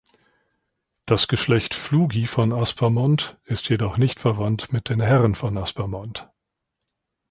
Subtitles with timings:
[1.05, 6.27] Das Geschlecht Flugi von Aspermont ist jedoch nicht verwandt mit den Herren von Aspermont.